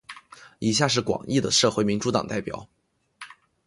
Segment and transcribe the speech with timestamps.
[0.57, 2.67] 以下是广义的社会民主党列表。